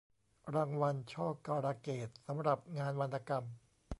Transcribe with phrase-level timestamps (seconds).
[0.55, 3.43] รางวัลช่อการะเกดสำหรับงานวรรณกรรม